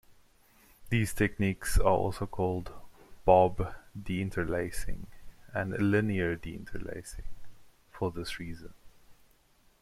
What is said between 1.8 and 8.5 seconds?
also called "bob deinterlacing" and "linear deinterlacing" for this